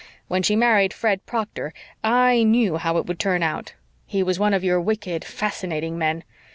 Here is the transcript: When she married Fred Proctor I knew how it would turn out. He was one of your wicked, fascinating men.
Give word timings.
When 0.27 0.41
she 0.41 0.55
married 0.55 0.93
Fred 0.93 1.23
Proctor 1.27 1.75
I 2.03 2.41
knew 2.41 2.77
how 2.77 2.97
it 2.97 3.05
would 3.05 3.19
turn 3.19 3.43
out. 3.43 3.75
He 4.07 4.23
was 4.23 4.39
one 4.39 4.55
of 4.55 4.63
your 4.63 4.81
wicked, 4.81 5.23
fascinating 5.23 5.95
men. 5.95 6.23